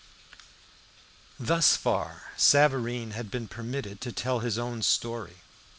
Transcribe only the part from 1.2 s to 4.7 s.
Thus far Savareen had been permitted to tell his